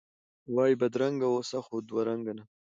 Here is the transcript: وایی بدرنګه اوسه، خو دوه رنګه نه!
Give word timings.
وایی 0.55 0.75
بدرنګه 0.81 1.27
اوسه، 1.31 1.57
خو 1.65 1.75
دوه 1.87 2.01
رنګه 2.09 2.33
نه! 2.37 2.43